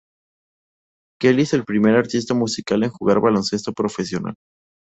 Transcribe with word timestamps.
Kelly 1.19 1.43
es 1.43 1.53
el 1.53 1.63
primer 1.63 1.95
artista 1.95 2.33
musical 2.33 2.81
en 2.83 2.89
jugar 2.89 3.19
baloncesto 3.21 3.71
profesional. 3.71 4.33